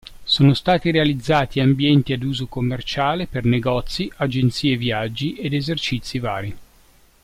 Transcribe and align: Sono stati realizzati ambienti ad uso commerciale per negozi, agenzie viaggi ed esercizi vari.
Sono 0.23 0.55
stati 0.55 0.89
realizzati 0.89 1.59
ambienti 1.59 2.11
ad 2.11 2.23
uso 2.23 2.47
commerciale 2.47 3.27
per 3.27 3.45
negozi, 3.45 4.11
agenzie 4.15 4.75
viaggi 4.75 5.35
ed 5.35 5.53
esercizi 5.53 6.17
vari. 6.17 6.57